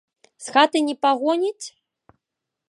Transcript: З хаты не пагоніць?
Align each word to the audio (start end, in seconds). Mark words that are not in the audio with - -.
З 0.45 0.55
хаты 0.55 0.81
не 0.87 0.95
пагоніць? 1.07 1.67